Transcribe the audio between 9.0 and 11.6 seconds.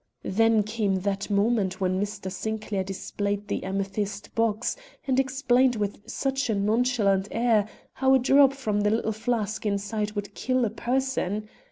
flask inside would kill a person.